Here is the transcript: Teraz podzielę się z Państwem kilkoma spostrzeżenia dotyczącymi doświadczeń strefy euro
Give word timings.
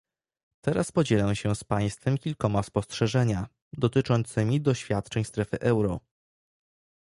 Teraz 0.61 0.91
podzielę 0.91 1.35
się 1.35 1.55
z 1.55 1.63
Państwem 1.63 2.17
kilkoma 2.17 2.63
spostrzeżenia 2.63 3.47
dotyczącymi 3.73 4.61
doświadczeń 4.61 5.23
strefy 5.23 5.59
euro 5.59 5.99